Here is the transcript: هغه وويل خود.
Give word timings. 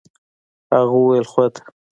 هغه 0.75 0.95
وويل 0.99 1.25
خود. 1.33 1.53